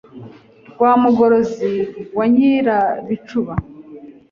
Rwa 0.71 0.91
Mugorozi 1.03 1.71
wa 2.17 2.25
Nyirabicuba 2.33 3.53